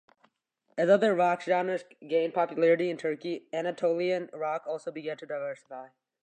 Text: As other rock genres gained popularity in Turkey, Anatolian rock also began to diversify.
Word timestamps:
As 0.79 0.89
other 0.89 1.13
rock 1.13 1.41
genres 1.43 1.83
gained 2.07 2.33
popularity 2.33 2.89
in 2.89 2.97
Turkey, 2.97 3.45
Anatolian 3.53 4.31
rock 4.33 4.65
also 4.65 4.91
began 4.91 5.17
to 5.17 5.27
diversify. 5.27 5.89